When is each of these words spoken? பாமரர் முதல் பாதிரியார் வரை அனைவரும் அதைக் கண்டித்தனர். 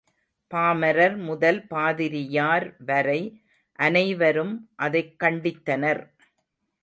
பாமரர் 0.51 1.17
முதல் 1.17 1.67
பாதிரியார் 1.67 2.75
வரை 2.85 3.19
அனைவரும் 3.79 4.55
அதைக் 4.75 5.13
கண்டித்தனர். 5.19 6.01